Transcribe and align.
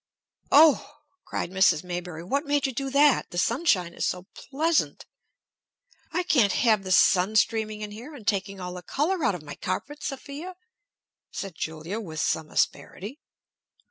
"Oh!" 0.51 0.97
cried 1.27 1.51
Mrs. 1.51 1.83
Maybury, 1.83 2.23
"what 2.23 2.43
made 2.47 2.65
you 2.65 2.71
do 2.73 2.89
that? 2.89 3.29
The 3.29 3.37
sunshine 3.37 3.93
is 3.93 4.07
so 4.07 4.25
pleasant." 4.49 5.05
"I 6.11 6.23
can't 6.23 6.53
have 6.53 6.83
the 6.83 6.91
sun 6.91 7.35
streaming 7.35 7.81
in 7.81 7.91
here 7.91 8.15
and 8.15 8.25
taking 8.25 8.59
all 8.59 8.73
the 8.73 8.81
color 8.81 9.23
out 9.23 9.35
of 9.35 9.43
my 9.43 9.53
carpet, 9.53 10.01
Sophia!" 10.01 10.55
said 11.29 11.53
Julia, 11.53 11.99
with 11.99 12.19
some 12.19 12.49
asperity. 12.49 13.19